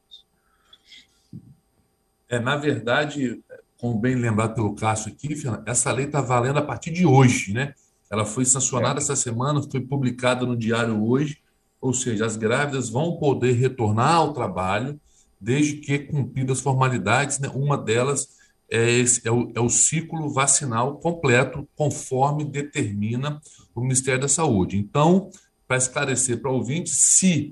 É, 2.30 2.38
na 2.40 2.56
verdade, 2.56 3.42
como 3.80 3.98
bem 3.98 4.14
lembrado 4.14 4.54
pelo 4.54 4.76
Cássio 4.76 5.12
aqui, 5.12 5.34
essa 5.66 5.92
lei 5.92 6.06
está 6.06 6.22
valendo 6.22 6.60
a 6.60 6.62
partir 6.62 6.92
de 6.92 7.08
hoje, 7.08 7.52
né? 7.52 7.74
Ela 8.10 8.26
foi 8.26 8.46
sancionada 8.46 9.00
é. 9.00 9.02
essa 9.02 9.16
semana, 9.16 9.62
foi 9.62 9.82
publicada 9.82 10.46
no 10.46 10.58
Diário 10.58 11.04
hoje, 11.04 11.38
ou 11.82 11.94
seja, 11.94 12.26
as 12.26 12.36
grávidas 12.36 12.90
vão 12.90 13.18
poder 13.18 13.54
retornar 13.54 14.16
ao 14.16 14.34
trabalho 14.34 15.00
desde 15.40 15.78
que 15.78 16.00
cumpridas 16.00 16.60
formalidades, 16.60 17.40
né? 17.40 17.50
uma 17.54 17.78
delas 17.78 18.38
é, 18.70 18.90
esse, 18.92 19.28
é, 19.28 19.32
o, 19.32 19.52
é 19.56 19.60
o 19.60 19.70
ciclo 19.70 20.30
vacinal 20.30 20.98
completo, 20.98 21.68
conforme 21.76 22.44
determina 22.46 23.42
o 23.74 23.82
Ministério 23.82 24.22
da 24.22 24.28
Saúde. 24.28 24.78
Então, 24.78 25.30
para 25.68 25.78
esclarecer 25.78 26.42
para 26.42 26.52
o 26.52 26.56
ouvinte, 26.56 26.90
se 26.90 27.52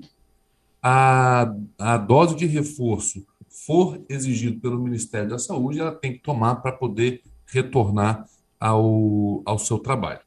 a, 0.82 1.52
a 1.78 1.96
dose 1.96 2.36
de 2.36 2.46
reforço 2.46 3.26
for 3.66 4.00
exigido 4.08 4.60
pelo 4.60 4.78
Ministério 4.78 5.30
da 5.30 5.38
Saúde, 5.38 5.80
ela 5.80 5.94
tem 5.94 6.12
que 6.12 6.20
tomar 6.20 6.56
para 6.56 6.72
poder 6.72 7.22
retornar 7.46 8.28
ao, 8.60 9.42
ao 9.44 9.58
seu 9.58 9.78
trabalho. 9.78 10.20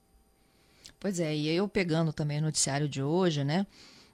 Pois 1.02 1.20
é, 1.20 1.36
e 1.36 1.50
eu 1.50 1.68
pegando 1.68 2.14
também 2.14 2.38
o 2.38 2.44
noticiário 2.44 2.88
de 2.88 3.02
hoje, 3.02 3.44
né, 3.44 3.66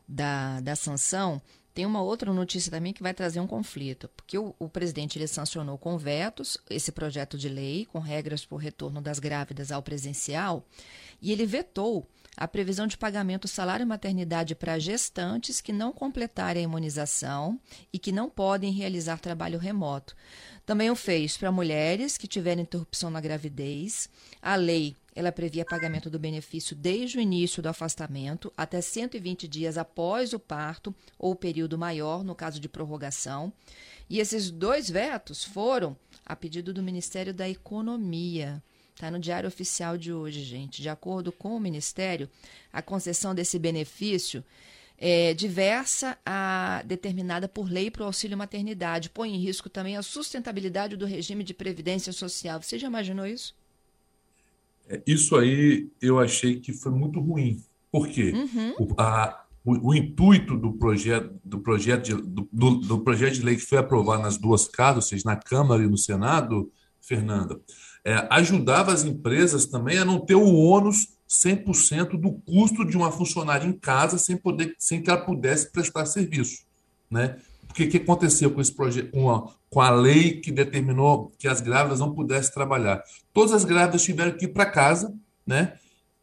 da, 0.08 0.62
da 0.62 0.74
sanção, 0.74 1.41
tem 1.74 1.86
uma 1.86 2.01
outra 2.01 2.32
notícia 2.32 2.72
também 2.72 2.94
que 2.94 3.03
vai 3.03 3.13
trazer 3.13 3.41
um 3.41 3.46
conflito, 3.46 4.10
porque 4.15 4.38
o, 4.38 4.56
o, 4.58 4.70
presidente 4.70 5.20
ele 5.20 5.27
sancionou 5.27 5.77
com 5.77 5.98
vetos 5.98 6.58
esse 6.70 6.94
projeto 6.94 7.38
de 7.38 7.50
lei 7.50 7.86
com 7.86 8.00
regras 8.00 8.46
para 8.46 8.56
o 8.56 8.58
retorno 8.58 9.01
das 9.01 9.20
grávidas 9.20 9.70
ao 9.70 9.84
presencial 9.84 10.65
e 11.22 11.29
ele 11.29 11.46
vetou 11.46 12.08
a 12.38 12.48
previsão 12.48 12.86
de 12.86 12.96
pagamento 12.96 13.48
salário 13.48 13.88
maternidade 13.88 14.53
para 14.53 14.77
gestantes 14.77 15.60
que 15.60 15.74
não 15.74 15.91
completarem 15.91 16.62
a 16.62 16.70
imunização 16.70 17.60
e 17.91 17.98
que 17.98 18.12
não 18.12 18.29
podem 18.29 18.72
realizar 18.72 19.20
trabalho 19.20 19.58
remoto. 19.58 20.15
Também 20.63 20.91
o 20.91 20.96
fez 20.96 21.36
para 21.36 21.51
mulheres 21.51 22.15
que 22.15 22.27
tiverem 22.27 22.62
interrupção 22.62 23.10
na 23.10 23.20
gravidez. 23.20 24.08
A 24.39 24.56
lei 24.56 24.96
ela 25.15 25.32
previa 25.32 25.65
pagamento 25.65 26.12
do 26.12 26.20
benefício 26.20 26.75
desde 26.75 27.17
o 27.17 27.22
início 27.22 27.63
do 27.63 27.70
afastamento 27.70 28.53
até 28.56 28.82
120 28.82 29.48
dias 29.48 29.75
após 29.75 30.32
o 30.32 30.39
parto 30.39 30.94
ou 31.17 31.36
período 31.36 31.75
maior, 31.75 32.24
no 32.24 32.36
caso 32.36 32.60
de 32.60 32.70
prorrogação. 32.70 33.51
E 34.08 34.20
esses 34.20 34.51
dois 34.51 34.88
vetos 34.91 35.44
foram 35.44 35.98
a 36.24 36.36
pedido 36.36 36.72
do 36.72 36.84
Ministério 36.84 37.34
da 37.34 37.50
Economia. 37.50 38.62
Está 38.98 39.12
no 39.12 39.20
Diário 39.20 39.48
Oficial 39.48 39.96
de 39.96 40.12
hoje, 40.12 40.42
gente. 40.44 40.82
De 40.82 40.89
acordo 40.89 41.32
com 41.32 41.56
o 41.56 41.60
Ministério, 41.60 42.27
a 42.74 42.82
concessão 42.82 43.36
desse 43.36 43.60
benefício 43.60 44.44
é 44.98 45.36
diversa 45.36 46.18
a 46.25 46.82
determinada 46.84 47.48
por 47.48 47.70
lei 47.70 47.92
para 47.92 48.01
o 48.01 48.06
auxílio 48.08 48.36
maternidade. 48.36 49.12
Põe 49.12 49.36
em 49.36 49.38
risco 49.38 49.70
também 49.70 49.96
a 49.96 50.01
sustentabilidade 50.01 50.98
do 50.98 51.06
regime 51.06 51.44
de 51.44 51.54
previdência 51.54 52.12
social. 52.12 52.60
Você 52.60 52.80
já 52.80 52.88
imaginou 52.88 53.27
isso? 53.27 53.54
É, 54.89 55.00
isso 55.06 55.36
aí 55.36 55.88
eu 56.01 56.18
achei 56.18 56.60
que 56.60 56.74
foi 56.74 56.92
muito 56.92 57.20
ruim. 57.20 57.63
Por 57.92 58.08
quê? 58.08 58.34
Uhum. 58.34 58.74
O, 58.80 58.96
a, 59.00 59.46
o, 59.63 59.89
o, 59.89 59.94
intuito 59.94 60.58
do 60.58 60.74
projeto, 60.74 61.39
do, 61.46 61.60
projeto 61.60 62.04
de, 62.04 62.16
do, 62.16 62.50
do, 62.51 62.72
do 62.77 63.00
projeto 63.01 63.36
de 63.36 63.44
lei 63.44 63.58
que 63.58 63.62
foi 63.62 63.77
aprovado 63.77 64.24
nas 64.24 64.39
duas 64.39 64.68
casas, 64.68 64.96
ou 64.96 65.10
seja, 65.10 65.22
na 65.24 65.36
Câmara 65.36 65.84
e 65.84 65.88
no 65.88 66.00
Senado, 66.00 66.72
Fernanda, 67.00 67.62
é, 68.07 68.25
ajudava 68.29 68.93
as 68.93 69.03
empresas 69.03 69.65
também 69.65 69.97
a 69.97 70.05
não 70.05 70.17
ter 70.17 70.35
o 70.35 70.55
ônus 70.55 71.09
100% 71.29 72.17
do 72.17 72.31
custo 72.31 72.85
de 72.85 72.95
uma 72.95 73.11
funcionária 73.11 73.67
em 73.67 73.73
casa 73.73 74.17
sem, 74.17 74.37
poder, 74.37 74.73
sem 74.79 75.01
que 75.01 75.09
ela 75.09 75.19
pudesse 75.19 75.69
prestar 75.73 76.05
serviço. 76.05 76.63
Né? 77.11 77.35
Porque 77.67 77.83
o 77.83 77.89
que 77.89 77.97
aconteceu 77.97 78.49
com 78.49 78.61
esse 78.61 78.73
projeto, 78.73 79.11
com 79.11 79.29
a, 79.29 79.51
com 79.69 79.81
a 79.81 79.89
lei 79.89 80.39
que 80.39 80.53
determinou 80.53 81.33
que 81.37 81.49
as 81.49 81.59
grávidas 81.59 81.99
não 81.99 82.15
pudessem 82.15 82.53
trabalhar? 82.53 83.03
Todas 83.33 83.51
as 83.51 83.65
grávidas 83.65 84.03
tiveram 84.03 84.37
que 84.37 84.45
ir 84.45 84.53
para 84.53 84.65
casa, 84.65 85.13
né? 85.45 85.73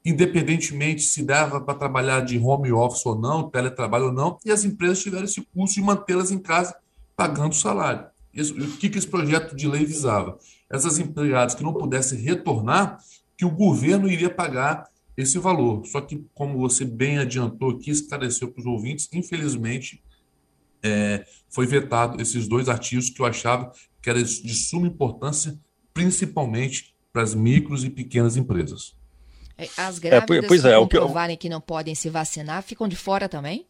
independentemente 0.03 1.03
se 1.03 1.23
dava 1.23 1.61
para 1.61 1.75
trabalhar 1.75 2.23
de 2.23 2.39
home 2.39 2.73
office 2.73 3.05
ou 3.05 3.15
não, 3.15 3.51
teletrabalho 3.51 4.07
ou 4.07 4.13
não, 4.13 4.39
e 4.43 4.51
as 4.51 4.65
empresas 4.65 5.03
tiveram 5.03 5.25
esse 5.25 5.43
custo 5.55 5.75
de 5.75 5.83
mantê-las 5.83 6.31
em 6.31 6.39
casa 6.39 6.75
pagando 7.15 7.55
salário. 7.55 8.07
Isso, 8.35 8.55
o 8.55 8.77
que, 8.77 8.89
que 8.89 8.99
esse 8.99 9.07
projeto 9.07 9.55
de 9.55 9.69
lei 9.69 9.85
visava? 9.85 10.39
essas 10.75 10.99
empregadas 10.99 11.55
que 11.55 11.63
não 11.63 11.73
pudessem 11.73 12.19
retornar, 12.19 12.99
que 13.37 13.45
o 13.45 13.51
governo 13.51 14.09
iria 14.09 14.31
pagar 14.31 14.89
esse 15.17 15.39
valor. 15.39 15.87
Só 15.87 16.01
que, 16.01 16.25
como 16.35 16.59
você 16.59 16.85
bem 16.85 17.19
adiantou 17.19 17.71
aqui, 17.71 17.91
esclareceu 17.91 18.51
para 18.51 18.61
os 18.61 18.67
ouvintes, 18.67 19.09
infelizmente, 19.13 20.03
é, 20.83 21.25
foi 21.49 21.67
vetado 21.67 22.21
esses 22.21 22.49
dois 22.49 22.69
artigos 22.69 23.11
que 23.11 23.21
eu 23.21 23.27
achava 23.27 23.73
que 24.03 24.11
era 24.11 24.23
de 24.23 24.55
suma 24.55 24.87
importância, 24.87 25.59
principalmente 25.93 26.95
para 27.13 27.23
as 27.23 27.35
micros 27.35 27.85
e 27.85 27.91
pequenas 27.91 28.37
empresas. 28.37 28.95
É, 29.57 29.69
as 29.77 29.99
grávidas 30.01 30.45
é, 30.45 30.49
pois 30.49 30.65
é, 30.65 30.73
que 30.73 30.81
comprovarem 30.81 31.37
que 31.37 31.49
não 31.49 31.61
podem 31.61 31.95
se 31.95 32.11
vacinar 32.11 32.63
ficam 32.63 32.89
de 32.89 32.97
fora 32.97 33.29
também? 33.29 33.67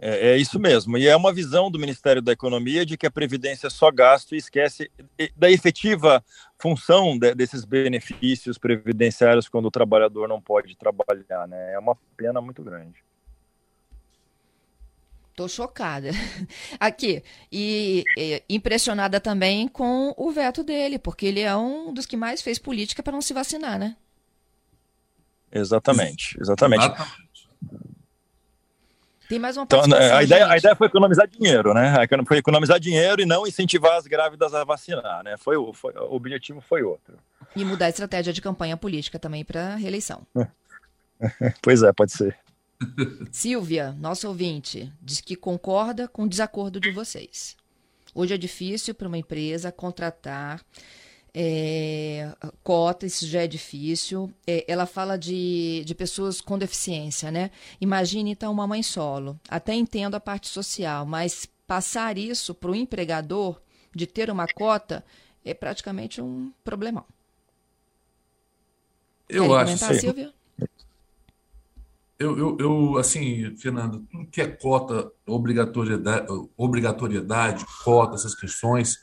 É, 0.00 0.30
é, 0.30 0.36
isso 0.36 0.60
mesmo. 0.60 0.96
E 0.96 1.08
é 1.08 1.16
uma 1.16 1.32
visão 1.32 1.70
do 1.70 1.78
Ministério 1.78 2.22
da 2.22 2.32
Economia 2.32 2.86
de 2.86 2.96
que 2.96 3.06
a 3.06 3.10
Previdência 3.10 3.66
é 3.66 3.70
só 3.70 3.90
gasto 3.90 4.34
e 4.34 4.38
esquece 4.38 4.90
da 5.36 5.50
efetiva 5.50 6.24
função 6.56 7.18
de, 7.18 7.34
desses 7.34 7.64
benefícios 7.64 8.58
previdenciários 8.58 9.48
quando 9.48 9.66
o 9.66 9.70
trabalhador 9.70 10.28
não 10.28 10.40
pode 10.40 10.76
trabalhar. 10.76 11.48
Né? 11.48 11.74
É 11.74 11.78
uma 11.78 11.96
pena 12.16 12.40
muito 12.40 12.62
grande. 12.62 13.02
Tô 15.34 15.48
chocada. 15.48 16.10
Aqui. 16.78 17.22
E, 17.50 18.04
e, 18.16 18.42
impressionada 18.48 19.20
também 19.20 19.66
com 19.66 20.14
o 20.16 20.30
veto 20.30 20.62
dele, 20.62 20.98
porque 20.98 21.26
ele 21.26 21.40
é 21.40 21.56
um 21.56 21.92
dos 21.92 22.06
que 22.06 22.16
mais 22.16 22.40
fez 22.40 22.58
política 22.58 23.02
para 23.02 23.12
não 23.12 23.22
se 23.22 23.32
vacinar, 23.32 23.78
né? 23.78 23.96
Exatamente, 25.50 26.36
exatamente. 26.40 26.84
exatamente. 26.84 27.27
Tem 29.28 29.38
mais 29.38 29.56
uma 29.56 29.64
então, 29.64 29.82
a 29.82 30.22
ideia, 30.22 30.46
a 30.46 30.56
ideia 30.56 30.74
foi 30.74 30.86
economizar 30.86 31.28
dinheiro, 31.28 31.74
né? 31.74 31.94
Foi 32.26 32.38
economizar 32.38 32.80
dinheiro 32.80 33.20
e 33.20 33.26
não 33.26 33.46
incentivar 33.46 33.96
as 33.96 34.06
grávidas 34.06 34.54
a 34.54 34.64
vacinar, 34.64 35.22
né? 35.22 35.36
Foi, 35.36 35.56
foi, 35.74 35.92
o 35.92 36.14
objetivo 36.14 36.62
foi 36.62 36.82
outro. 36.82 37.18
E 37.54 37.62
mudar 37.62 37.86
a 37.86 37.90
estratégia 37.90 38.32
de 38.32 38.40
campanha 38.40 38.76
política 38.76 39.18
também 39.18 39.44
para 39.44 39.76
reeleição. 39.76 40.26
pois 41.60 41.82
é, 41.82 41.92
pode 41.92 42.12
ser. 42.12 42.38
Silvia, 43.30 43.92
nosso 43.98 44.26
ouvinte, 44.28 44.90
diz 45.02 45.20
que 45.20 45.36
concorda 45.36 46.08
com 46.08 46.22
o 46.22 46.28
desacordo 46.28 46.80
de 46.80 46.90
vocês. 46.90 47.54
Hoje 48.14 48.34
é 48.34 48.38
difícil 48.38 48.94
para 48.94 49.08
uma 49.08 49.18
empresa 49.18 49.70
contratar 49.70 50.62
é, 51.40 52.34
cota, 52.64 53.06
isso 53.06 53.24
já 53.24 53.42
é 53.42 53.46
difícil. 53.46 54.28
É, 54.44 54.64
ela 54.66 54.86
fala 54.86 55.16
de, 55.16 55.84
de 55.86 55.94
pessoas 55.94 56.40
com 56.40 56.58
deficiência, 56.58 57.30
né? 57.30 57.52
Imagine 57.80 58.32
então 58.32 58.50
uma 58.50 58.66
mãe 58.66 58.82
solo. 58.82 59.38
Até 59.48 59.72
entendo 59.72 60.16
a 60.16 60.20
parte 60.20 60.48
social, 60.48 61.06
mas 61.06 61.46
passar 61.64 62.18
isso 62.18 62.52
para 62.52 62.72
o 62.72 62.74
empregador 62.74 63.60
de 63.94 64.04
ter 64.04 64.30
uma 64.30 64.48
cota 64.48 65.04
é 65.44 65.54
praticamente 65.54 66.20
um 66.20 66.52
problemão. 66.64 67.04
Eu 69.28 69.44
Quer 69.44 69.54
acho. 69.54 69.64
Comentar, 69.66 69.94
Silvia? 69.94 70.34
Eu, 72.18 72.36
eu, 72.36 72.56
eu, 72.58 72.98
assim, 72.98 73.54
Fernando, 73.56 74.04
tudo 74.10 74.26
que 74.26 74.40
é 74.40 74.48
cota, 74.48 75.12
obrigatoriedade, 75.24 76.26
obrigatoriedade, 76.56 77.64
cota, 77.84 78.16
essas 78.16 78.34
questões, 78.34 78.98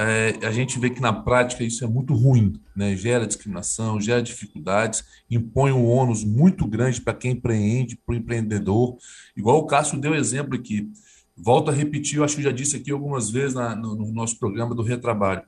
é, 0.00 0.46
a 0.46 0.52
gente 0.52 0.78
vê 0.78 0.90
que 0.90 1.00
na 1.00 1.12
prática 1.12 1.64
isso 1.64 1.82
é 1.84 1.88
muito 1.88 2.14
ruim, 2.14 2.52
né? 2.76 2.94
gera 2.94 3.26
discriminação, 3.26 4.00
gera 4.00 4.22
dificuldades, 4.22 5.02
impõe 5.28 5.72
um 5.72 5.84
ônus 5.84 6.22
muito 6.22 6.64
grande 6.68 7.00
para 7.00 7.14
quem 7.14 7.32
empreende, 7.32 7.96
para 7.96 8.14
o 8.14 8.16
empreendedor. 8.16 8.96
Igual 9.36 9.58
o 9.58 9.66
Cássio 9.66 9.98
deu 9.98 10.14
exemplo 10.14 10.54
aqui. 10.54 10.88
Volto 11.36 11.72
a 11.72 11.74
repetir, 11.74 12.18
eu 12.18 12.24
acho 12.24 12.36
que 12.36 12.42
já 12.42 12.52
disse 12.52 12.76
aqui 12.76 12.92
algumas 12.92 13.28
vezes 13.28 13.54
na, 13.54 13.74
no, 13.74 13.96
no 13.96 14.12
nosso 14.12 14.38
programa 14.38 14.72
do 14.72 14.82
Retrabalho. 14.82 15.42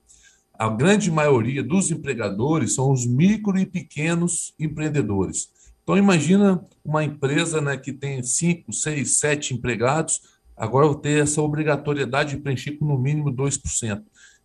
A 0.59 0.69
grande 0.69 1.13
maioria 1.13 1.63
dos 1.63 1.93
empregadores 1.93 2.75
são 2.75 2.91
os 2.91 3.07
micro 3.07 3.57
e 3.57 3.65
pequenos 3.65 4.53
empreendedores. 4.59 5.49
Então, 5.85 5.97
imagina 5.97 6.61
uma 6.85 7.05
empresa 7.05 7.61
né, 7.61 7.77
que 7.77 7.93
tem 7.93 8.21
cinco, 8.25 8.73
seis, 8.73 9.19
sete 9.19 9.55
empregados, 9.55 10.21
agora 10.57 10.87
vou 10.87 10.97
ter 10.97 11.23
essa 11.23 11.41
obrigatoriedade 11.41 12.35
de 12.35 12.43
preencher 12.43 12.73
com 12.73 12.85
no 12.85 12.99
mínimo 12.99 13.33
2%. 13.33 14.03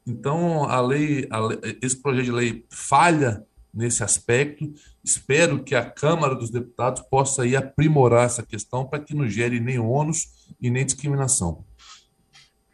Então, 0.08 0.64
a 0.66 0.80
lei, 0.82 1.28
a 1.32 1.40
esse 1.82 2.02
projeto 2.02 2.26
de 2.26 2.32
lei 2.32 2.66
falha 2.70 3.44
nesse 3.76 4.04
aspecto. 4.04 4.74
Espero 5.04 5.62
que 5.62 5.76
a 5.76 5.84
Câmara 5.84 6.34
dos 6.34 6.50
Deputados 6.50 7.02
possa 7.02 7.44
aí 7.44 7.56
aprimorar 7.56 8.26
essa 8.26 8.42
questão 8.42 8.86
para 8.86 9.00
que 9.00 9.14
não 9.14 9.28
gere 9.28 9.60
nem 9.60 9.78
ônus 9.78 10.30
e 10.62 10.70
nem 10.70 10.86
discriminação. 10.86 11.66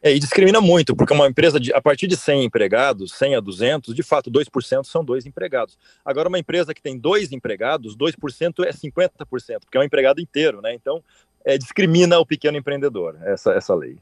É, 0.04 0.16
e 0.16 0.20
discrimina 0.20 0.60
muito, 0.60 0.96
porque 0.96 1.14
uma 1.14 1.28
empresa 1.28 1.60
de, 1.60 1.72
a 1.74 1.82
partir 1.82 2.08
de 2.08 2.18
100 2.18 2.46
empregados, 2.46 3.12
100 3.14 3.36
a 3.36 3.40
200, 3.40 3.94
de 3.94 4.02
fato, 4.02 4.32
2% 4.32 4.84
são 4.84 5.06
dois 5.06 5.28
empregados. 5.28 5.78
Agora, 6.04 6.28
uma 6.28 6.40
empresa 6.40 6.74
que 6.74 6.82
tem 6.82 6.98
dois 6.98 7.32
empregados, 7.32 7.96
2% 7.96 8.66
é 8.66 8.72
50%, 8.72 9.60
porque 9.60 9.78
é 9.78 9.80
um 9.80 9.84
empregado 9.84 10.20
inteiro, 10.20 10.60
né? 10.60 10.74
Então, 10.74 11.04
é, 11.46 11.56
discrimina 11.56 12.18
o 12.18 12.26
pequeno 12.26 12.58
empreendedor, 12.58 13.16
essa, 13.24 13.52
essa 13.54 13.76
lei. 13.76 14.00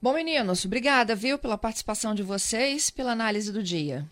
Bom, 0.00 0.12
meninos, 0.12 0.64
obrigada, 0.64 1.14
viu, 1.14 1.38
pela 1.38 1.56
participação 1.56 2.14
de 2.14 2.22
vocês, 2.22 2.90
pela 2.90 3.12
análise 3.12 3.50
do 3.50 3.62
dia. 3.62 4.06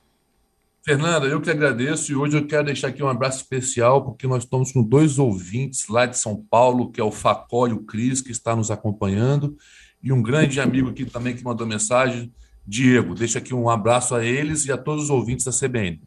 Fernanda, 0.82 1.26
eu 1.26 1.40
que 1.40 1.50
agradeço 1.50 2.12
e 2.12 2.14
hoje 2.14 2.36
eu 2.36 2.46
quero 2.46 2.64
deixar 2.64 2.88
aqui 2.88 3.02
um 3.02 3.08
abraço 3.08 3.38
especial, 3.38 4.04
porque 4.04 4.26
nós 4.26 4.44
estamos 4.44 4.72
com 4.72 4.82
dois 4.82 5.18
ouvintes 5.18 5.88
lá 5.88 6.04
de 6.04 6.18
São 6.18 6.36
Paulo, 6.36 6.90
que 6.90 7.00
é 7.00 7.04
o 7.04 7.10
Facó 7.10 7.66
e 7.66 7.72
o 7.72 7.84
Cris, 7.84 8.20
que 8.20 8.30
está 8.30 8.54
nos 8.56 8.70
acompanhando, 8.70 9.56
e 10.02 10.12
um 10.12 10.22
grande 10.22 10.60
amigo 10.60 10.90
aqui 10.90 11.06
também 11.06 11.34
que 11.34 11.44
mandou 11.44 11.66
mensagem, 11.66 12.32
Diego. 12.66 13.14
Deixa 13.14 13.38
aqui 13.38 13.54
um 13.54 13.70
abraço 13.70 14.14
a 14.14 14.24
eles 14.24 14.66
e 14.66 14.72
a 14.72 14.76
todos 14.76 15.04
os 15.04 15.10
ouvintes 15.10 15.44
da 15.44 15.52
CBN. 15.52 16.00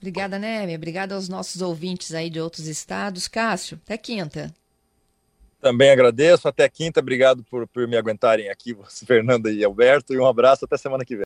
Obrigada, 0.00 0.38
Neme. 0.38 0.74
Obrigada 0.74 1.14
aos 1.14 1.28
nossos 1.28 1.62
ouvintes 1.62 2.12
aí 2.12 2.28
de 2.28 2.40
outros 2.40 2.66
estados. 2.66 3.28
Cássio, 3.28 3.78
até 3.84 3.96
quinta. 3.96 4.52
Também 5.62 5.90
agradeço. 5.90 6.48
Até 6.48 6.68
quinta. 6.68 6.98
Obrigado 6.98 7.44
por, 7.44 7.68
por 7.68 7.86
me 7.86 7.96
aguentarem 7.96 8.50
aqui, 8.50 8.76
Fernanda 9.06 9.50
e 9.50 9.64
Alberto. 9.64 10.12
E 10.12 10.18
um 10.18 10.26
abraço 10.26 10.64
até 10.64 10.76
semana 10.76 11.04
que 11.04 11.16
vem. 11.16 11.20